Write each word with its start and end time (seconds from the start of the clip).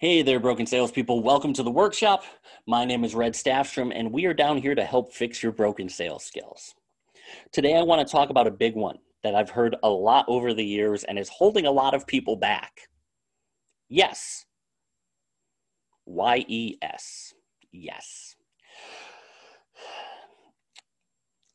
Hey 0.00 0.22
there, 0.22 0.40
broken 0.40 0.64
salespeople. 0.64 1.22
Welcome 1.22 1.52
to 1.52 1.62
the 1.62 1.70
workshop. 1.70 2.24
My 2.66 2.86
name 2.86 3.04
is 3.04 3.14
Red 3.14 3.34
Staffstrom, 3.34 3.92
and 3.94 4.10
we 4.10 4.24
are 4.24 4.32
down 4.32 4.56
here 4.56 4.74
to 4.74 4.82
help 4.82 5.12
fix 5.12 5.42
your 5.42 5.52
broken 5.52 5.90
sales 5.90 6.24
skills. 6.24 6.74
Today, 7.52 7.76
I 7.76 7.82
want 7.82 8.00
to 8.00 8.10
talk 8.10 8.30
about 8.30 8.46
a 8.46 8.50
big 8.50 8.74
one 8.74 8.96
that 9.22 9.34
I've 9.34 9.50
heard 9.50 9.76
a 9.82 9.90
lot 9.90 10.24
over 10.26 10.54
the 10.54 10.64
years 10.64 11.04
and 11.04 11.18
is 11.18 11.28
holding 11.28 11.66
a 11.66 11.70
lot 11.70 11.92
of 11.92 12.06
people 12.06 12.34
back. 12.34 12.88
Yes. 13.90 14.46
Y 16.06 16.46
E 16.48 16.76
S. 16.80 17.34
Yes. 17.70 18.36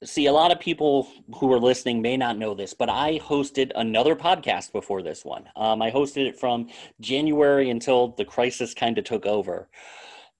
See, 0.05 0.27
a 0.27 0.31
lot 0.31 0.51
of 0.51 0.59
people 0.59 1.07
who 1.37 1.51
are 1.51 1.59
listening 1.59 1.99
may 1.99 2.15
not 2.15 2.37
know 2.37 2.53
this, 2.53 2.75
but 2.75 2.91
I 2.91 3.17
hosted 3.17 3.71
another 3.73 4.15
podcast 4.15 4.71
before 4.71 5.01
this 5.01 5.25
one. 5.25 5.49
Um, 5.55 5.81
I 5.81 5.89
hosted 5.89 6.27
it 6.27 6.39
from 6.39 6.69
January 7.01 7.71
until 7.71 8.09
the 8.09 8.23
crisis 8.23 8.75
kind 8.75 8.99
of 8.99 9.03
took 9.03 9.25
over. 9.25 9.67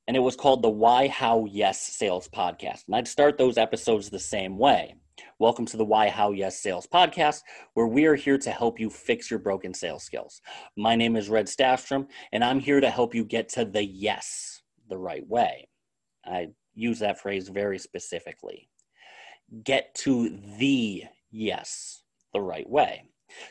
And 0.08 0.16
it 0.16 0.20
was 0.20 0.36
called 0.36 0.62
the 0.62 0.70
Why, 0.70 1.08
How, 1.08 1.46
Yes 1.46 1.82
Sales 1.82 2.30
Podcast. 2.30 2.84
And 2.86 2.96
I'd 2.96 3.08
start 3.08 3.40
those 3.40 3.58
episodes 3.58 4.08
the 4.08 4.20
same 4.20 4.60
way. 4.60 4.94
Welcome 5.40 5.66
to 5.66 5.78
the 5.78 5.86
Why, 5.86 6.10
How, 6.10 6.32
Yes 6.32 6.60
Sales 6.60 6.86
Podcast, 6.86 7.42
where 7.74 7.88
we 7.88 8.06
are 8.06 8.16
here 8.16 8.38
to 8.38 8.52
help 8.52 8.80
you 8.80 8.92
fix 8.92 9.32
your 9.32 9.40
broken 9.40 9.74
sales 9.74 10.04
skills. 10.04 10.42
My 10.78 10.96
name 10.96 11.16
is 11.16 11.28
Red 11.28 11.48
Staffstrom, 11.48 12.06
and 12.32 12.44
I'm 12.44 12.60
here 12.60 12.82
to 12.82 12.90
help 12.92 13.16
you 13.16 13.26
get 13.26 13.50
to 13.50 13.66
the 13.66 13.84
yes 13.84 14.62
the 14.90 14.98
right 15.00 15.28
way. 15.28 15.70
I 16.24 16.50
use 16.76 17.00
that 17.00 17.20
phrase 17.20 17.48
very 17.50 17.80
specifically 17.80 18.70
get 19.64 19.94
to 19.96 20.38
the 20.58 21.04
yes 21.32 22.02
the 22.34 22.42
right 22.42 22.70
way. 22.70 23.04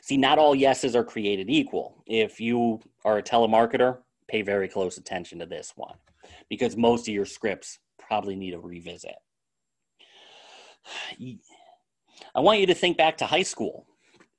See, 0.02 0.16
not 0.16 0.38
all 0.38 0.54
yeses 0.54 0.96
are 0.96 1.04
created 1.04 1.50
equal. 1.50 2.02
If 2.06 2.40
you 2.40 2.80
are 3.04 3.18
a 3.18 3.22
telemarketer, 3.22 3.98
pay 4.28 4.42
very 4.42 4.68
close 4.68 4.98
attention 4.98 5.38
to 5.40 5.46
this 5.46 5.72
one 5.76 5.96
because 6.48 6.76
most 6.76 7.08
of 7.08 7.14
your 7.14 7.26
scripts 7.26 7.78
probably 7.98 8.36
need 8.36 8.54
a 8.54 8.58
revisit. 8.58 9.16
I 12.34 12.40
want 12.40 12.60
you 12.60 12.66
to 12.66 12.74
think 12.74 12.96
back 12.96 13.18
to 13.18 13.26
high 13.26 13.42
school. 13.42 13.86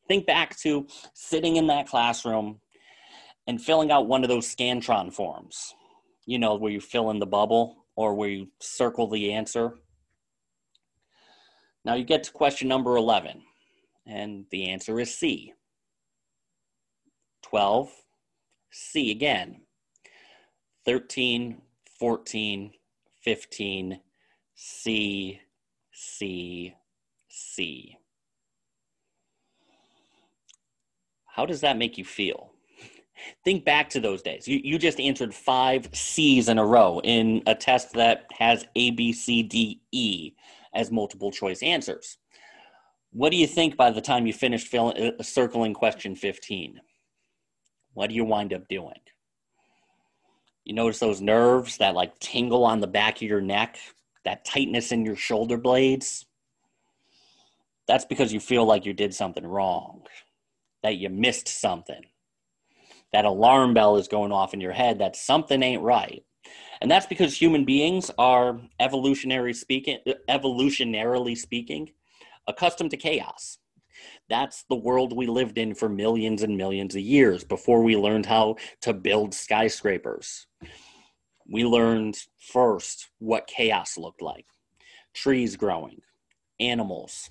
Think 0.07 0.25
back 0.25 0.57
to 0.59 0.88
sitting 1.13 1.55
in 1.55 1.67
that 1.67 1.88
classroom 1.88 2.59
and 3.47 3.61
filling 3.61 3.91
out 3.91 4.07
one 4.07 4.23
of 4.23 4.29
those 4.29 4.53
Scantron 4.53 5.13
forms, 5.13 5.73
you 6.25 6.39
know, 6.39 6.55
where 6.55 6.72
you 6.72 6.81
fill 6.81 7.09
in 7.11 7.19
the 7.19 7.25
bubble 7.25 7.85
or 7.95 8.13
where 8.13 8.29
you 8.29 8.47
circle 8.59 9.07
the 9.07 9.33
answer 9.33 9.75
now 11.86 11.94
you 11.94 12.03
get 12.03 12.23
to 12.23 12.31
question 12.31 12.67
number 12.67 12.97
11, 12.97 13.44
and 14.08 14.45
the 14.50 14.69
answer 14.69 15.00
is 15.00 15.16
C. 15.16 15.53
12, 17.44 17.91
C 18.72 19.11
again. 19.11 19.61
13, 20.86 21.61
14, 22.00 22.72
15, 23.22 24.00
C, 24.56 25.41
C, 25.91 26.75
C. 27.28 27.97
How 31.25 31.45
does 31.45 31.61
that 31.61 31.78
make 31.78 31.97
you 31.97 32.06
feel? 32.06 32.52
Think 33.44 33.63
back 33.63 33.89
to 33.89 34.00
those 34.00 34.22
days. 34.22 34.47
You, 34.47 34.59
you 34.63 34.78
just 34.78 35.00
answered 35.00 35.33
five 35.33 35.89
C's 35.94 36.50
in 36.50 36.58
a 36.58 36.66
row 36.66 37.00
in 37.03 37.44
a 37.45 37.56
test 37.56 37.94
that 37.94 38.25
has 38.38 38.66
A, 38.75 38.91
B, 38.91 39.13
C, 39.13 39.44
D, 39.44 39.81
E 39.91 40.33
as 40.75 40.91
multiple 40.91 41.31
choice 41.31 41.63
answers. 41.63 42.17
What 43.11 43.31
do 43.31 43.37
you 43.37 43.47
think 43.47 43.77
by 43.77 43.91
the 43.91 44.01
time 44.01 44.27
you 44.27 44.33
finish 44.33 44.67
filling, 44.67 45.13
uh, 45.17 45.23
circling 45.23 45.73
question 45.73 46.15
15? 46.15 46.81
What 47.93 48.09
do 48.09 48.15
you 48.15 48.25
wind 48.25 48.53
up 48.53 48.67
doing? 48.67 48.99
You 50.65 50.75
notice 50.75 50.99
those 50.99 51.21
nerves 51.21 51.77
that 51.77 51.95
like 51.95 52.19
tingle 52.19 52.65
on 52.65 52.81
the 52.81 52.87
back 52.87 53.15
of 53.17 53.21
your 53.21 53.41
neck, 53.41 53.77
that 54.25 54.43
tightness 54.43 54.91
in 54.91 55.05
your 55.05 55.15
shoulder 55.15 55.57
blades? 55.57 56.25
That's 57.88 58.05
because 58.05 58.33
you 58.33 58.39
feel 58.39 58.66
like 58.66 58.85
you 58.85 58.94
did 58.94 59.13
something 59.13 59.45
wrong, 59.45 60.01
that 60.83 60.97
you 60.97 61.09
missed 61.09 61.47
something. 61.47 62.01
That 63.13 63.25
alarm 63.25 63.73
bell 63.73 63.95
is 63.95 64.09
going 64.09 64.33
off 64.33 64.53
in 64.53 64.59
your 64.59 64.73
head 64.73 65.00
that 65.00 65.16
something 65.16 65.63
ain't 65.63 65.83
right. 65.83 66.25
And 66.81 66.91
that's 66.91 67.06
because 67.06 67.35
human 67.35 67.66
beings 67.66 68.11
are 68.17 68.59
evolutionary 68.79 69.53
speaking, 69.53 70.00
evolutionarily 70.29 71.38
speaking, 71.38 71.91
accustomed 72.47 72.91
to 72.91 72.97
chaos. 72.97 73.57
That's 74.29 74.63
the 74.69 74.75
world 74.75 75.16
we 75.16 75.28
lived 75.28 75.57
in 75.57 75.73
for 75.73 75.88
millions 75.88 76.44
and 76.44 76.57
millions 76.57 76.95
of 76.95 77.01
years 77.01 77.44
before 77.44 77.81
we 77.81 77.95
learned 77.95 78.25
how 78.25 78.57
to 78.81 78.94
build 78.94 79.33
skyscrapers. 79.33 80.47
We 81.47 81.63
learned 81.63 82.17
first 82.38 83.09
what 83.19 83.47
chaos 83.47 83.97
looked 83.97 84.22
like 84.22 84.45
trees 85.13 85.56
growing, 85.56 86.01
animals, 86.59 87.29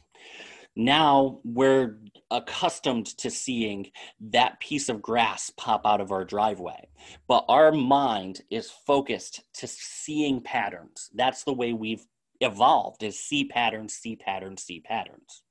now 0.76 1.40
we're 1.44 1.98
accustomed 2.30 3.06
to 3.06 3.30
seeing 3.30 3.86
that 4.20 4.58
piece 4.60 4.88
of 4.88 5.00
grass 5.00 5.50
pop 5.56 5.82
out 5.84 6.00
of 6.00 6.10
our 6.10 6.24
driveway 6.24 6.88
but 7.28 7.44
our 7.48 7.72
mind 7.72 8.42
is 8.50 8.70
focused 8.70 9.42
to 9.54 9.66
seeing 9.66 10.40
patterns. 10.40 11.10
That's 11.14 11.44
the 11.44 11.52
way 11.52 11.72
we've 11.72 12.06
evolved 12.40 13.02
is 13.02 13.18
see 13.18 13.44
patterns 13.44 13.94
see 13.94 14.16
patterns 14.16 14.62
see 14.62 14.80
patterns. 14.80 15.42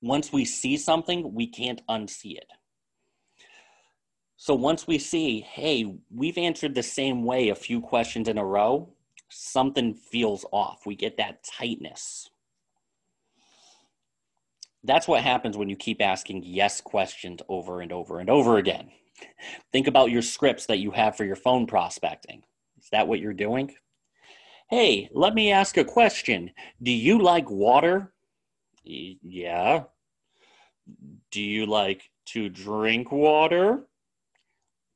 Once 0.00 0.32
we 0.32 0.44
see 0.44 0.76
something 0.76 1.34
we 1.34 1.46
can't 1.46 1.82
unsee 1.88 2.36
it. 2.36 2.50
So 4.36 4.54
once 4.54 4.86
we 4.86 4.98
see 4.98 5.40
hey 5.40 5.94
we've 6.10 6.38
answered 6.38 6.74
the 6.74 6.82
same 6.82 7.24
way 7.24 7.48
a 7.48 7.54
few 7.54 7.80
questions 7.80 8.28
in 8.28 8.38
a 8.38 8.44
row 8.44 8.88
something 9.28 9.92
feels 9.92 10.46
off. 10.52 10.86
We 10.86 10.94
get 10.94 11.16
that 11.16 11.42
tightness 11.42 12.30
that's 14.86 15.08
what 15.08 15.22
happens 15.22 15.56
when 15.56 15.68
you 15.68 15.76
keep 15.76 16.00
asking 16.00 16.42
yes 16.44 16.80
questions 16.80 17.40
over 17.48 17.80
and 17.80 17.92
over 17.92 18.20
and 18.20 18.30
over 18.30 18.56
again. 18.56 18.90
Think 19.72 19.86
about 19.86 20.10
your 20.10 20.22
scripts 20.22 20.66
that 20.66 20.78
you 20.78 20.90
have 20.92 21.16
for 21.16 21.24
your 21.24 21.36
phone 21.36 21.66
prospecting. 21.66 22.42
Is 22.80 22.88
that 22.90 23.08
what 23.08 23.20
you're 23.20 23.32
doing? 23.32 23.74
Hey, 24.68 25.08
let 25.12 25.34
me 25.34 25.50
ask 25.50 25.76
a 25.76 25.84
question. 25.84 26.50
Do 26.82 26.90
you 26.90 27.20
like 27.20 27.50
water? 27.50 28.12
Yeah. 28.84 29.84
Do 31.30 31.42
you 31.42 31.66
like 31.66 32.10
to 32.26 32.48
drink 32.48 33.10
water? 33.10 33.84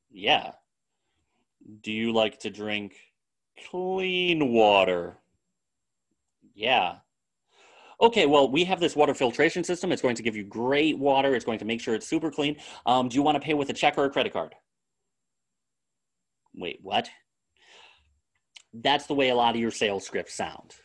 Yeah. 0.09 0.51
Do 1.81 1.91
you 1.91 2.13
like 2.13 2.39
to 2.39 2.49
drink 2.49 2.95
clean 3.69 4.51
water? 4.53 5.17
Yeah 6.53 6.97
okay, 8.01 8.25
well, 8.25 8.49
we 8.49 8.63
have 8.63 8.79
this 8.79 8.95
water 8.95 9.13
filtration 9.13 9.63
system. 9.63 9.91
It's 9.91 10.01
going 10.01 10.15
to 10.15 10.23
give 10.23 10.35
you 10.35 10.43
great 10.43 10.97
water. 10.97 11.35
It's 11.35 11.45
going 11.45 11.59
to 11.59 11.65
make 11.65 11.81
sure 11.81 11.93
it's 11.93 12.07
super 12.07 12.31
clean. 12.31 12.57
Um, 12.85 13.09
do 13.09 13.15
you 13.15 13.21
want 13.21 13.35
to 13.35 13.45
pay 13.45 13.53
with 13.53 13.69
a 13.69 13.73
check 13.73 13.97
or 13.97 14.05
a 14.05 14.09
credit 14.09 14.33
card? 14.33 14.55
Wait, 16.55 16.79
what? 16.81 17.09
That's 18.73 19.05
the 19.05 19.13
way 19.13 19.29
a 19.29 19.35
lot 19.35 19.55
of 19.55 19.61
your 19.61 19.71
sales 19.71 20.05
scripts 20.05 20.33
sound. 20.33 20.75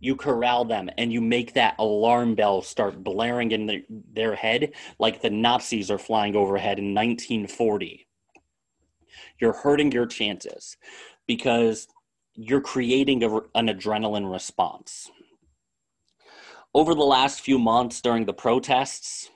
You 0.00 0.16
corral 0.16 0.64
them 0.64 0.90
and 0.98 1.12
you 1.12 1.20
make 1.20 1.54
that 1.54 1.76
alarm 1.78 2.34
bell 2.34 2.60
start 2.60 3.04
blaring 3.04 3.52
in 3.52 3.66
the, 3.66 3.84
their 3.88 4.34
head 4.34 4.72
like 4.98 5.22
the 5.22 5.30
Nazis 5.30 5.90
are 5.90 5.98
flying 5.98 6.34
overhead 6.34 6.78
in 6.78 6.92
1940. 6.92 8.08
You're 9.40 9.52
hurting 9.52 9.92
your 9.92 10.06
chances 10.06 10.76
because 11.28 11.86
you're 12.34 12.60
creating 12.60 13.22
a, 13.22 13.36
an 13.54 13.68
adrenaline 13.68 14.30
response 14.30 15.08
over 16.74 16.94
the 16.94 17.02
last 17.02 17.40
few 17.40 17.58
months 17.58 18.00
during 18.00 18.24
the 18.24 18.32
protests, 18.32 19.30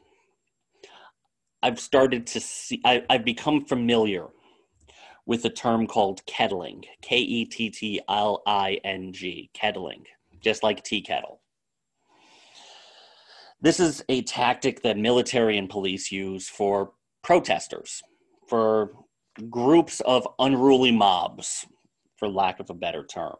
I've 1.62 1.80
started 1.80 2.26
to 2.28 2.40
see, 2.40 2.80
I, 2.84 3.02
have 3.10 3.24
become 3.24 3.64
familiar 3.64 4.26
with 5.26 5.44
a 5.44 5.50
term 5.50 5.86
called 5.86 6.24
kettling, 6.26 6.84
K 7.02 7.18
E 7.18 7.44
T 7.44 7.70
T 7.70 8.00
L 8.08 8.42
I 8.46 8.78
N 8.84 9.12
G, 9.12 9.50
kettling, 9.52 10.04
just 10.40 10.62
like 10.62 10.82
tea 10.82 11.02
kettle. 11.02 11.40
This 13.60 13.80
is 13.80 14.04
a 14.08 14.22
tactic 14.22 14.82
that 14.82 14.96
military 14.96 15.58
and 15.58 15.68
police 15.68 16.12
use 16.12 16.48
for 16.48 16.92
protesters, 17.22 18.02
for 18.46 18.92
groups 19.50 20.00
of 20.02 20.28
unruly 20.38 20.92
mobs, 20.92 21.66
for 22.16 22.28
lack 22.28 22.60
of 22.60 22.70
a 22.70 22.74
better 22.74 23.04
term. 23.04 23.34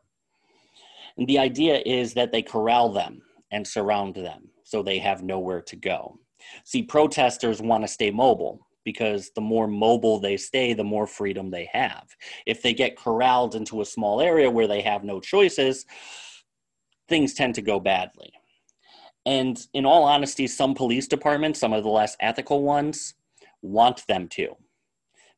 And 1.16 1.26
the 1.26 1.38
idea 1.38 1.80
is 1.86 2.14
that 2.14 2.32
they 2.32 2.42
corral 2.42 2.92
them 2.92 3.22
and 3.50 3.66
surround 3.66 4.14
them 4.14 4.48
so 4.64 4.82
they 4.82 4.98
have 4.98 5.22
nowhere 5.22 5.62
to 5.62 5.76
go. 5.76 6.18
See, 6.64 6.82
protesters 6.82 7.60
want 7.60 7.84
to 7.84 7.88
stay 7.88 8.10
mobile 8.10 8.66
because 8.84 9.30
the 9.34 9.40
more 9.40 9.66
mobile 9.66 10.20
they 10.20 10.36
stay, 10.36 10.72
the 10.72 10.84
more 10.84 11.06
freedom 11.06 11.50
they 11.50 11.68
have. 11.72 12.06
If 12.46 12.62
they 12.62 12.72
get 12.72 12.96
corralled 12.96 13.54
into 13.54 13.80
a 13.80 13.84
small 13.84 14.20
area 14.20 14.50
where 14.50 14.68
they 14.68 14.80
have 14.82 15.02
no 15.02 15.20
choices, 15.20 15.86
things 17.08 17.34
tend 17.34 17.54
to 17.56 17.62
go 17.62 17.80
badly. 17.80 18.32
And 19.26 19.58
in 19.74 19.84
all 19.84 20.04
honesty, 20.04 20.46
some 20.46 20.74
police 20.74 21.08
departments, 21.08 21.58
some 21.58 21.72
of 21.72 21.82
the 21.82 21.90
less 21.90 22.16
ethical 22.20 22.62
ones, 22.62 23.14
want 23.60 24.06
them 24.06 24.28
to 24.28 24.54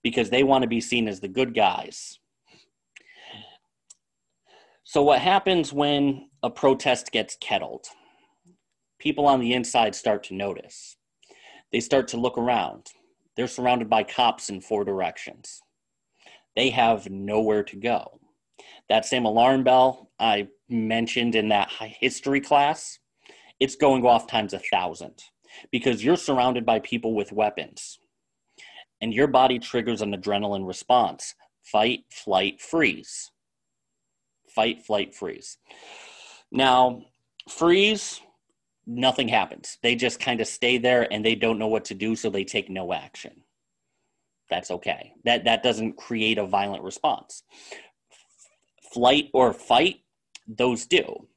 because 0.02 0.31
they 0.31 0.43
want 0.43 0.62
to 0.62 0.69
be 0.69 0.81
seen 0.81 1.08
as 1.08 1.20
the 1.20 1.28
good 1.28 1.54
guys. 1.54 2.19
So, 4.84 5.02
what 5.02 5.20
happens 5.20 5.72
when 5.72 6.28
a 6.43 6.50
protest 6.50 7.12
gets 7.12 7.37
kettled? 7.40 7.87
People 8.99 9.27
on 9.27 9.41
the 9.41 9.53
inside 9.53 9.95
start 9.95 10.25
to 10.25 10.35
notice. 10.35 10.97
They 11.73 11.81
start 11.81 12.09
to 12.09 12.17
look 12.17 12.39
around. 12.39 12.87
They're 13.37 13.47
surrounded 13.47 13.89
by 13.89 14.03
cops 14.03 14.50
in 14.50 14.61
four 14.61 14.85
directions. 14.85 15.61
They 16.56 16.71
have 16.71 17.09
nowhere 17.09 17.62
to 17.65 17.77
go. 17.77 18.21
That 18.89 19.05
same 19.05 19.25
alarm 19.25 19.65
bell 19.65 20.11
I 20.19 20.49
mentioned 20.69 21.35
in 21.35 21.49
that 21.50 21.71
history 21.71 22.41
class, 22.41 22.99
it's 23.61 23.77
going 23.77 24.05
off 24.05 24.27
times 24.27 24.55
a 24.55 24.59
thousand 24.59 25.23
because 25.71 26.05
you're 26.05 26.17
surrounded 26.17 26.67
by 26.67 26.81
people 26.81 27.15
with 27.15 27.33
weapons 27.33 27.99
and 29.00 29.15
your 29.15 29.27
body 29.27 29.59
triggers 29.59 30.03
an 30.03 30.15
adrenaline 30.15 30.67
response 30.67 31.35
fight, 31.62 32.00
flight, 32.11 32.61
freeze. 32.61 33.31
Fight, 34.49 34.83
flight, 34.83 35.15
freeze. 35.15 35.59
Now, 36.50 37.03
freeze, 37.49 38.21
nothing 38.88 39.29
happens. 39.29 39.79
They 39.82 39.94
just 39.94 40.19
kind 40.19 40.40
of 40.40 40.49
stay 40.49 40.79
there 40.79 41.12
and 41.12 41.25
they 41.25 41.35
don't 41.35 41.58
know 41.58 41.69
what 41.69 41.85
to 41.87 41.94
do, 41.94 42.17
so 42.17 42.31
they 42.31 42.44
take 42.44 42.70
no 42.70 42.93
action. 42.93 43.44
That's 44.50 44.70
okay. 44.70 45.12
That 45.25 45.44
that 45.44 45.62
doesn't 45.62 45.99
create 45.99 46.38
a 46.38 46.46
violent 46.46 46.82
response. 46.82 47.43
Flight 48.93 49.29
or 49.35 49.52
fight, 49.52 49.96
those 50.46 50.87
do. 50.87 51.29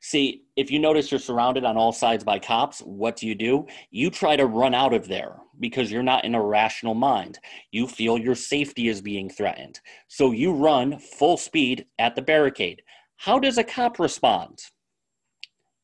See, 0.00 0.44
if 0.56 0.70
you 0.70 0.78
notice 0.78 1.10
you're 1.10 1.18
surrounded 1.18 1.64
on 1.64 1.76
all 1.76 1.92
sides 1.92 2.22
by 2.22 2.38
cops, 2.38 2.80
what 2.80 3.16
do 3.16 3.26
you 3.26 3.34
do? 3.34 3.66
You 3.90 4.10
try 4.10 4.36
to 4.36 4.46
run 4.46 4.74
out 4.74 4.92
of 4.92 5.08
there 5.08 5.36
because 5.58 5.90
you're 5.90 6.02
not 6.02 6.24
in 6.24 6.34
a 6.34 6.42
rational 6.42 6.94
mind. 6.94 7.38
You 7.72 7.86
feel 7.86 8.18
your 8.18 8.34
safety 8.34 8.88
is 8.88 9.00
being 9.00 9.28
threatened. 9.28 9.80
So 10.06 10.32
you 10.32 10.52
run 10.52 10.98
full 10.98 11.38
speed 11.38 11.86
at 11.98 12.14
the 12.14 12.22
barricade. 12.22 12.82
How 13.16 13.38
does 13.38 13.58
a 13.58 13.64
cop 13.64 13.98
respond? 13.98 14.60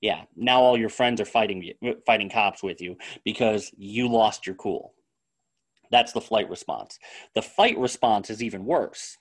Yeah, 0.00 0.22
now 0.36 0.60
all 0.60 0.76
your 0.76 0.88
friends 0.88 1.20
are 1.20 1.26
fighting 1.26 1.72
fighting 2.06 2.28
cops 2.28 2.62
with 2.62 2.80
you 2.80 2.96
because 3.24 3.72
you 3.76 4.08
lost 4.08 4.46
your 4.46 4.56
cool. 4.56 4.94
That's 5.90 6.12
the 6.12 6.20
flight 6.20 6.50
response. 6.50 6.98
The 7.34 7.42
fight 7.42 7.78
response 7.78 8.28
is 8.30 8.42
even 8.42 8.64
worse 8.64 9.16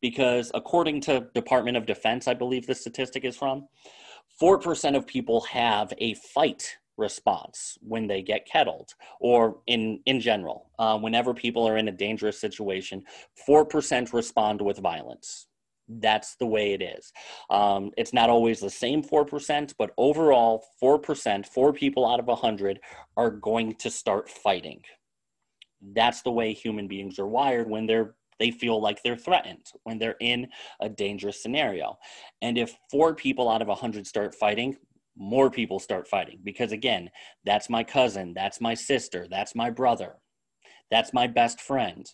because 0.00 0.50
according 0.54 1.00
to 1.02 1.28
Department 1.34 1.76
of 1.76 1.86
Defense, 1.86 2.28
I 2.28 2.34
believe 2.34 2.66
the 2.66 2.74
statistic 2.74 3.24
is 3.24 3.36
from, 3.36 3.68
4% 4.40 4.96
of 4.96 5.06
people 5.06 5.40
have 5.42 5.92
a 5.98 6.14
fight 6.14 6.76
response 6.96 7.76
when 7.80 8.06
they 8.06 8.22
get 8.22 8.46
kettled 8.46 8.94
or 9.20 9.58
in 9.66 10.00
in 10.06 10.18
general 10.18 10.70
uh, 10.78 10.98
whenever 10.98 11.34
people 11.34 11.68
are 11.68 11.76
in 11.76 11.88
a 11.88 11.92
dangerous 11.92 12.40
situation 12.40 13.02
4% 13.46 14.12
respond 14.14 14.62
with 14.62 14.78
violence 14.78 15.46
that's 15.88 16.36
the 16.36 16.46
way 16.46 16.72
it 16.72 16.82
is 16.82 17.12
um, 17.50 17.90
it's 17.96 18.12
not 18.12 18.30
always 18.30 18.60
the 18.60 18.70
same 18.70 19.02
4% 19.02 19.74
but 19.78 19.92
overall 19.96 20.64
4% 20.82 21.46
four 21.46 21.72
people 21.72 22.06
out 22.06 22.20
of 22.20 22.26
100 22.26 22.80
are 23.16 23.30
going 23.30 23.74
to 23.76 23.90
start 23.90 24.28
fighting 24.28 24.80
that's 25.94 26.22
the 26.22 26.30
way 26.30 26.52
human 26.52 26.88
beings 26.88 27.18
are 27.18 27.28
wired 27.28 27.68
when 27.68 27.86
they're 27.86 28.14
they 28.38 28.50
feel 28.50 28.80
like 28.80 29.02
they're 29.02 29.16
threatened 29.16 29.66
when 29.84 29.98
they're 29.98 30.16
in 30.20 30.48
a 30.80 30.88
dangerous 30.88 31.42
scenario. 31.42 31.98
And 32.42 32.58
if 32.58 32.76
four 32.90 33.14
people 33.14 33.48
out 33.48 33.62
of 33.62 33.68
a 33.68 33.70
100 33.70 34.06
start 34.06 34.34
fighting, 34.34 34.76
more 35.16 35.50
people 35.50 35.78
start 35.78 36.06
fighting 36.06 36.40
because, 36.44 36.72
again, 36.72 37.10
that's 37.44 37.70
my 37.70 37.82
cousin, 37.82 38.34
that's 38.34 38.60
my 38.60 38.74
sister, 38.74 39.26
that's 39.30 39.54
my 39.54 39.70
brother, 39.70 40.16
that's 40.90 41.14
my 41.14 41.26
best 41.26 41.60
friend. 41.60 42.06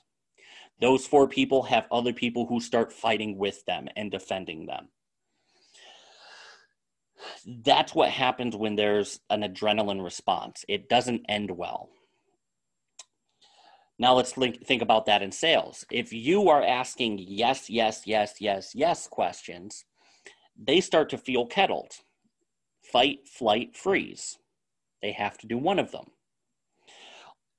Those 0.83 1.07
four 1.07 1.29
people 1.29 1.63
have 1.63 1.87
other 1.93 2.13
people 2.13 2.45
who 2.45 2.61
start 2.61 2.93
fighting 2.93 3.39
with 3.39 3.65
them 3.67 3.87
and 3.95 4.11
defending 4.11 4.67
them. 4.67 4.89
That's 7.47 7.95
what 7.95 8.11
happens 8.11 8.57
when 8.57 8.75
there's 8.75 9.21
an 9.31 9.43
adrenaline 9.43 10.03
response. 10.03 10.65
It 10.69 10.89
doesn't 10.89 11.25
end 11.29 11.53
well. 11.53 11.89
Now 13.97 14.15
let's 14.15 14.33
think 14.33 14.83
about 14.83 15.07
that 15.07 15.23
in 15.23 15.31
sales. 15.31 15.85
If 15.89 16.13
you 16.13 16.49
are 16.49 16.65
asking 16.65 17.19
yes, 17.29 17.71
yes, 17.71 18.03
yes, 18.05 18.35
yes, 18.41 18.73
yes 18.75 19.07
questions, 19.07 19.85
they 20.61 20.81
start 20.81 21.11
to 21.11 21.17
feel 21.19 21.47
kettled. 21.47 21.93
Fight, 22.83 23.29
flight, 23.29 23.77
freeze. 23.77 24.37
They 25.01 25.13
have 25.13 25.39
to 25.39 25.47
do 25.47 25.59
one 25.59 25.79
of 25.79 25.93
them. 25.93 26.07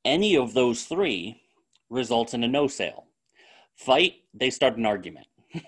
Any 0.04 0.36
of 0.36 0.54
those 0.54 0.84
three 0.84 1.40
results 1.90 2.34
in 2.34 2.44
a 2.44 2.48
no 2.50 2.68
sale. 2.68 3.06
Fight, 3.76 4.16
they 4.34 4.50
start 4.50 4.78
an 4.78 4.86
argument. 4.86 5.28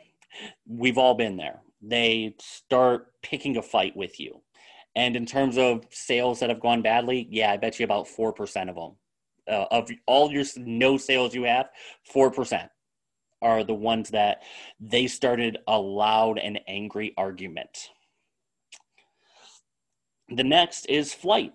We've 0.68 0.98
all 0.98 1.16
been 1.16 1.38
there. 1.38 1.62
They 1.82 2.36
start 2.40 3.08
picking 3.22 3.58
a 3.58 3.62
fight 3.62 3.96
with 3.96 4.20
you. 4.20 4.42
And 4.96 5.16
in 5.16 5.26
terms 5.26 5.58
of 5.58 5.86
sales 5.90 6.40
that 6.40 6.50
have 6.50 6.62
gone 6.62 6.82
badly, 6.82 7.28
yeah, 7.30 7.52
I 7.52 7.58
bet 7.58 7.80
you 7.80 7.84
about 7.84 8.08
4% 8.08 8.70
of 8.70 8.76
them 8.76 8.96
uh, 9.48 9.66
of 9.72 9.90
all 10.06 10.32
your 10.32 10.44
no 10.58 10.98
sales 10.98 11.34
you 11.34 11.44
have, 11.44 11.70
4% 12.14 12.70
are 13.42 13.64
the 13.64 13.74
ones 13.74 14.10
that 14.10 14.42
they 14.80 15.08
started 15.08 15.58
a 15.68 15.78
loud 15.78 16.40
and 16.40 16.60
angry 16.68 17.14
argument. 17.18 17.90
The 20.30 20.44
next 20.44 20.86
is 20.88 21.14
flight. 21.14 21.54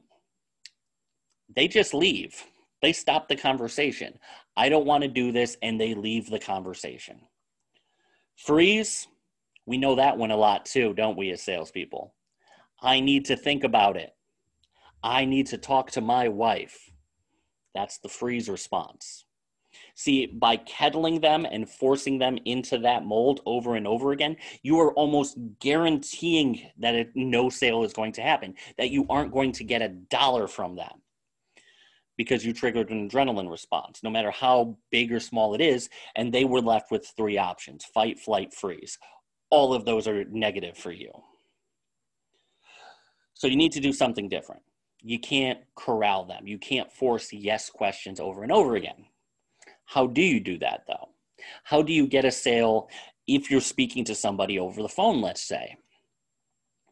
They 1.55 1.67
just 1.67 1.93
leave. 1.93 2.45
They 2.83 2.93
stop 2.93 3.29
the 3.29 3.37
conversation. 3.37 4.19
I 4.57 4.69
don't 4.69 4.87
want 4.87 5.03
to 5.03 5.09
do 5.09 5.33
this, 5.33 5.57
and 5.63 5.81
they 5.81 5.95
leave 5.95 6.31
the 6.31 6.39
conversation. 6.39 7.21
Freeze, 8.37 9.07
we 9.67 9.77
know 9.77 9.97
that 9.97 10.17
one 10.17 10.31
a 10.31 10.37
lot 10.37 10.65
too, 10.65 10.95
don't 10.95 11.19
we, 11.19 11.31
as 11.31 11.43
salespeople? 11.43 12.15
I 12.81 13.01
need 13.01 13.27
to 13.27 13.37
think 13.37 13.65
about 13.65 13.97
it. 13.97 14.15
I 15.03 15.25
need 15.27 15.47
to 15.49 15.59
talk 15.59 15.91
to 15.93 16.01
my 16.01 16.29
wife. 16.29 16.91
That's 17.75 17.99
the 17.99 18.09
freeze 18.09 18.49
response. 18.49 19.27
See, 19.95 20.27
by 20.27 20.57
kettling 20.57 21.21
them 21.21 21.45
and 21.45 21.69
forcing 21.69 22.19
them 22.19 22.39
into 22.47 22.79
that 22.79 23.05
mold 23.05 23.41
over 23.45 23.77
and 23.77 23.87
over 23.87 24.13
again, 24.13 24.37
you 24.63 24.81
are 24.81 24.93
almost 24.95 25.39
guaranteeing 25.61 26.63
that 26.79 27.15
no 27.15 27.51
sale 27.51 27.85
is 27.85 27.93
going 27.93 28.13
to 28.13 28.23
happen, 28.23 28.55
that 28.79 28.91
you 28.91 29.07
aren't 29.09 29.33
going 29.33 29.53
to 29.53 29.65
get 29.65 29.83
a 29.83 29.89
dollar 29.89 30.49
from 30.49 30.77
them 30.77 31.01
because 32.21 32.45
you 32.45 32.53
triggered 32.53 32.91
an 32.91 33.09
adrenaline 33.09 33.51
response, 33.51 34.03
no 34.03 34.11
matter 34.11 34.31
how 34.31 34.77
big 34.91 35.11
or 35.11 35.19
small 35.19 35.55
it 35.55 35.63
is. 35.63 35.89
And 36.17 36.31
they 36.31 36.45
were 36.45 36.61
left 36.61 36.91
with 36.91 37.11
three 37.17 37.39
options 37.39 37.87
fight, 37.87 38.21
flight, 38.21 38.53
freeze. 38.53 38.99
All 39.49 39.73
of 39.73 39.87
those 39.87 40.07
are 40.07 40.25
negative 40.27 40.77
for 40.77 40.93
you. 40.93 41.11
So 43.33 43.47
you 43.47 43.57
need 43.57 43.73
to 43.73 43.81
do 43.81 43.91
something 43.91 44.29
different 44.29 44.61
you 45.03 45.19
can't 45.19 45.61
corral 45.77 46.25
them. 46.25 46.47
You 46.47 46.59
can't 46.59 46.93
force 46.93 47.33
yes 47.33 47.71
questions 47.71 48.21
over 48.21 48.43
and 48.43 48.53
over 48.53 48.77
again. 48.77 49.07
How 49.87 50.07
do 50.07 50.21
you 50.23 50.41
do 50.41 50.59
that 50.59 50.83
though? 50.87 51.09
How 51.65 51.81
do 51.83 51.93
you 51.93 52.07
get 52.07 52.27
a 52.27 52.31
sale 52.31 52.91
if 53.27 53.51
you're 53.51 53.63
speaking 53.63 54.05
to 54.05 54.15
somebody 54.15 54.59
over 54.59 54.83
the 54.83 54.89
phone, 54.89 55.23
let's 55.23 55.43
say? 55.43 55.77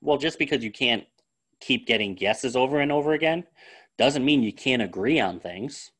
Well, 0.00 0.16
just 0.16 0.38
because 0.38 0.64
you 0.64 0.72
can't 0.72 1.04
keep 1.60 1.86
getting 1.86 2.14
guesses 2.14 2.56
over 2.56 2.80
and 2.80 2.90
over 2.90 3.12
again 3.12 3.44
doesn't 3.98 4.24
mean 4.24 4.42
you 4.42 4.52
can't 4.52 4.82
agree 4.82 5.20
on 5.20 5.40
things. 5.40 5.90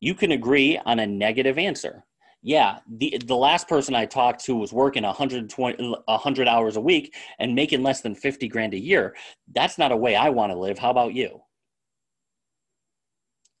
You 0.00 0.14
can 0.14 0.32
agree 0.32 0.78
on 0.84 0.98
a 0.98 1.06
negative 1.06 1.58
answer 1.58 2.04
yeah, 2.42 2.80
the 2.88 3.18
the 3.24 3.36
last 3.36 3.68
person 3.68 3.94
I 3.94 4.04
talked 4.04 4.44
to 4.44 4.56
was 4.56 4.72
working 4.72 5.04
120 5.04 5.94
100 6.06 6.48
hours 6.48 6.76
a 6.76 6.80
week 6.80 7.14
and 7.38 7.54
making 7.54 7.82
less 7.82 8.00
than 8.00 8.16
50 8.16 8.48
grand 8.48 8.74
a 8.74 8.78
year. 8.78 9.14
That's 9.54 9.78
not 9.78 9.92
a 9.92 9.96
way 9.96 10.16
I 10.16 10.30
want 10.30 10.52
to 10.52 10.58
live. 10.58 10.78
How 10.78 10.90
about 10.90 11.14
you? 11.14 11.40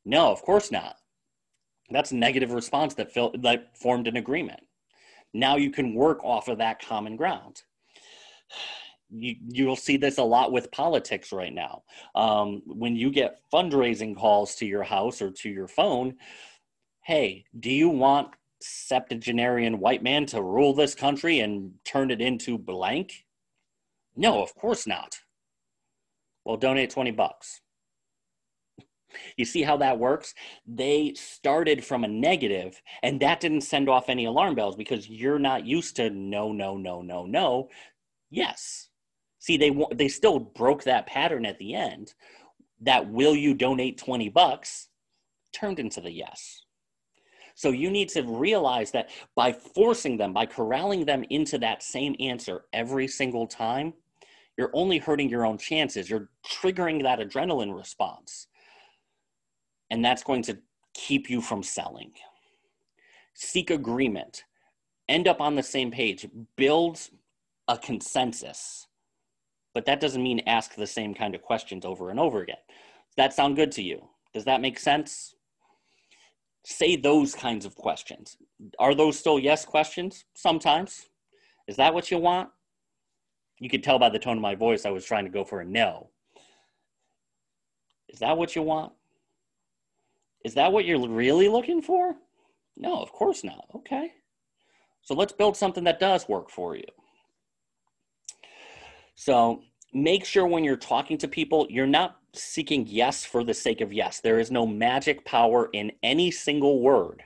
No, 0.04 0.32
of 0.32 0.42
course 0.42 0.72
not. 0.72 0.96
That's 1.90 2.10
a 2.10 2.16
negative 2.16 2.50
response 2.52 2.94
that 2.94 3.12
fil- 3.12 3.34
that 3.42 3.76
formed 3.78 4.08
an 4.08 4.16
agreement. 4.16 4.60
Now 5.32 5.56
you 5.56 5.70
can 5.70 5.94
work 5.94 6.24
off 6.24 6.48
of 6.48 6.58
that 6.58 6.84
common 6.84 7.16
ground. 7.16 7.62
You, 9.14 9.36
you'll 9.48 9.76
see 9.76 9.96
this 9.96 10.18
a 10.18 10.22
lot 10.22 10.52
with 10.52 10.70
politics 10.72 11.32
right 11.32 11.52
now. 11.52 11.82
Um, 12.14 12.62
when 12.66 12.96
you 12.96 13.10
get 13.10 13.40
fundraising 13.52 14.16
calls 14.16 14.54
to 14.56 14.66
your 14.66 14.82
house 14.82 15.20
or 15.20 15.30
to 15.30 15.50
your 15.50 15.68
phone, 15.68 16.14
hey, 17.02 17.44
do 17.58 17.70
you 17.70 17.88
want 17.88 18.28
septuagenarian 18.60 19.80
white 19.80 20.02
man 20.02 20.24
to 20.26 20.42
rule 20.42 20.74
this 20.74 20.94
country 20.94 21.40
and 21.40 21.72
turn 21.84 22.10
it 22.10 22.20
into 22.20 22.56
blank? 22.58 23.24
No, 24.16 24.42
of 24.42 24.54
course 24.54 24.86
not. 24.86 25.18
Well, 26.44 26.56
donate 26.56 26.90
20 26.90 27.10
bucks. 27.12 27.60
You 29.36 29.44
see 29.44 29.60
how 29.60 29.76
that 29.76 29.98
works? 29.98 30.32
They 30.66 31.12
started 31.16 31.84
from 31.84 32.02
a 32.02 32.08
negative, 32.08 32.80
and 33.02 33.20
that 33.20 33.40
didn't 33.40 33.60
send 33.60 33.90
off 33.90 34.08
any 34.08 34.24
alarm 34.24 34.54
bells 34.54 34.74
because 34.74 35.06
you're 35.06 35.38
not 35.38 35.66
used 35.66 35.96
to 35.96 36.08
no, 36.08 36.50
no, 36.50 36.78
no, 36.78 37.02
no, 37.02 37.26
no. 37.26 37.68
Yes. 38.30 38.88
See, 39.42 39.56
they 39.56 39.76
they 39.92 40.06
still 40.06 40.38
broke 40.38 40.84
that 40.84 41.08
pattern 41.08 41.44
at 41.44 41.58
the 41.58 41.74
end. 41.74 42.14
That 42.80 43.10
will 43.10 43.34
you 43.34 43.54
donate 43.54 43.98
20 43.98 44.28
bucks 44.28 44.86
turned 45.52 45.80
into 45.80 46.00
the 46.00 46.12
yes. 46.12 46.62
So 47.56 47.70
you 47.70 47.90
need 47.90 48.08
to 48.10 48.22
realize 48.22 48.92
that 48.92 49.10
by 49.34 49.52
forcing 49.52 50.16
them, 50.16 50.32
by 50.32 50.46
corralling 50.46 51.06
them 51.06 51.24
into 51.28 51.58
that 51.58 51.82
same 51.82 52.14
answer 52.20 52.66
every 52.72 53.08
single 53.08 53.48
time, 53.48 53.94
you're 54.56 54.70
only 54.74 54.98
hurting 54.98 55.28
your 55.28 55.44
own 55.44 55.58
chances. 55.58 56.08
You're 56.08 56.30
triggering 56.46 57.02
that 57.02 57.18
adrenaline 57.18 57.76
response. 57.76 58.46
And 59.90 60.04
that's 60.04 60.22
going 60.22 60.42
to 60.42 60.58
keep 60.94 61.28
you 61.28 61.40
from 61.40 61.64
selling. 61.64 62.12
Seek 63.34 63.70
agreement. 63.70 64.44
End 65.08 65.26
up 65.26 65.40
on 65.40 65.56
the 65.56 65.64
same 65.64 65.90
page. 65.90 66.28
Build 66.54 67.00
a 67.66 67.76
consensus. 67.76 68.86
But 69.74 69.86
that 69.86 70.00
doesn't 70.00 70.22
mean 70.22 70.40
ask 70.46 70.74
the 70.74 70.86
same 70.86 71.14
kind 71.14 71.34
of 71.34 71.42
questions 71.42 71.84
over 71.84 72.10
and 72.10 72.20
over 72.20 72.42
again. 72.42 72.56
Does 72.68 73.16
that 73.16 73.34
sound 73.34 73.56
good 73.56 73.72
to 73.72 73.82
you? 73.82 74.08
Does 74.34 74.44
that 74.44 74.60
make 74.60 74.78
sense? 74.78 75.34
Say 76.64 76.96
those 76.96 77.34
kinds 77.34 77.64
of 77.64 77.74
questions. 77.74 78.36
Are 78.78 78.94
those 78.94 79.18
still 79.18 79.38
yes 79.38 79.64
questions? 79.64 80.24
Sometimes. 80.34 81.08
Is 81.66 81.76
that 81.76 81.94
what 81.94 82.10
you 82.10 82.18
want? 82.18 82.50
You 83.58 83.68
could 83.68 83.82
tell 83.82 83.98
by 83.98 84.08
the 84.08 84.18
tone 84.18 84.36
of 84.36 84.42
my 84.42 84.54
voice 84.54 84.84
I 84.84 84.90
was 84.90 85.04
trying 85.04 85.24
to 85.24 85.30
go 85.30 85.44
for 85.44 85.60
a 85.60 85.64
no. 85.64 86.10
Is 88.08 88.18
that 88.18 88.36
what 88.36 88.54
you 88.54 88.62
want? 88.62 88.92
Is 90.44 90.54
that 90.54 90.72
what 90.72 90.84
you're 90.84 91.08
really 91.08 91.48
looking 91.48 91.80
for? 91.80 92.14
No, 92.76 93.00
of 93.00 93.12
course 93.12 93.44
not. 93.44 93.66
Okay. 93.74 94.12
So 95.02 95.14
let's 95.14 95.32
build 95.32 95.56
something 95.56 95.84
that 95.84 96.00
does 96.00 96.28
work 96.28 96.50
for 96.50 96.76
you. 96.76 96.84
So 99.24 99.62
make 99.92 100.24
sure 100.24 100.48
when 100.48 100.64
you're 100.64 100.76
talking 100.76 101.16
to 101.18 101.28
people, 101.28 101.68
you're 101.70 101.86
not 101.86 102.16
seeking 102.32 102.84
yes 102.88 103.24
for 103.24 103.44
the 103.44 103.54
sake 103.54 103.80
of 103.80 103.92
yes. 103.92 104.18
There 104.18 104.40
is 104.40 104.50
no 104.50 104.66
magic 104.66 105.24
power 105.24 105.70
in 105.72 105.92
any 106.02 106.32
single 106.32 106.80
word. 106.80 107.22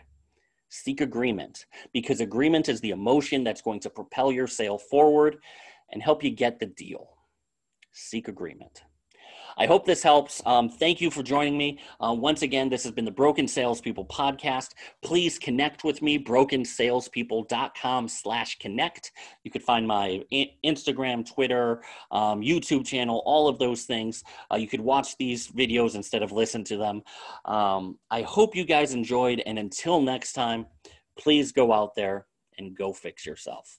Seek 0.68 1.00
agreement 1.00 1.64
because 1.94 2.20
agreement 2.20 2.68
is 2.68 2.82
the 2.82 2.90
emotion 2.90 3.44
that's 3.44 3.62
going 3.62 3.80
to 3.80 3.88
propel 3.88 4.30
your 4.30 4.46
sale 4.46 4.76
forward 4.76 5.38
and 5.90 6.02
help 6.02 6.22
you 6.22 6.28
get 6.28 6.60
the 6.60 6.66
deal. 6.66 7.16
Seek 7.92 8.28
agreement. 8.28 8.82
I 9.58 9.66
hope 9.66 9.86
this 9.86 10.02
helps. 10.02 10.42
Um, 10.44 10.68
thank 10.68 11.00
you 11.00 11.10
for 11.10 11.22
joining 11.22 11.56
me. 11.56 11.78
Uh, 11.98 12.14
once 12.16 12.42
again, 12.42 12.68
this 12.68 12.84
has 12.84 12.92
been 12.92 13.06
the 13.06 13.10
Broken 13.10 13.48
Salespeople 13.48 14.04
podcast. 14.06 14.70
Please 15.02 15.38
connect 15.38 15.82
with 15.82 16.02
me, 16.02 16.18
brokensalespeople.com 16.22 18.08
slash 18.08 18.58
connect. 18.58 19.12
You 19.44 19.50
could 19.50 19.62
find 19.62 19.86
my 19.86 20.22
Instagram, 20.64 21.26
Twitter, 21.26 21.82
um, 22.10 22.42
YouTube 22.42 22.86
channel, 22.86 23.22
all 23.25 23.48
of 23.48 23.58
those 23.58 23.84
things. 23.84 24.22
Uh, 24.52 24.56
you 24.56 24.68
could 24.68 24.80
watch 24.80 25.16
these 25.16 25.48
videos 25.48 25.94
instead 25.94 26.22
of 26.22 26.32
listen 26.32 26.62
to 26.64 26.76
them. 26.76 27.02
Um, 27.46 27.98
I 28.10 28.22
hope 28.22 28.54
you 28.54 28.64
guys 28.64 28.92
enjoyed. 28.92 29.42
And 29.46 29.58
until 29.58 30.02
next 30.02 30.34
time, 30.34 30.66
please 31.18 31.52
go 31.52 31.72
out 31.72 31.94
there 31.94 32.26
and 32.58 32.76
go 32.76 32.92
fix 32.92 33.25
yourself. 33.25 33.78